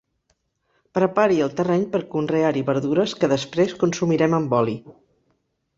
Prepari 0.97 1.37
el 1.47 1.53
terreny 1.59 1.83
per 1.91 2.01
conrear-hi 2.15 2.65
verdures 2.73 3.15
que 3.21 3.33
després 3.35 3.79
consumirem 3.85 4.39
amb 4.41 4.59
oli. 4.63 4.77